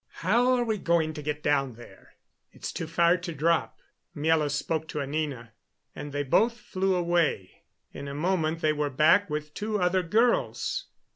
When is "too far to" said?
2.71-3.31